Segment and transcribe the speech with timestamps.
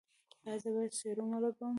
[0.43, 1.69] ایا زه باید سیروم ولګوم؟